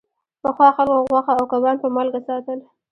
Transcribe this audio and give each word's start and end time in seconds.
پخوا 0.43 0.67
خلکو 0.77 1.05
غوښه 1.09 1.33
او 1.39 1.45
کبان 1.51 1.75
په 1.81 1.87
مالګه 1.95 2.21
ساتل. 2.27 2.59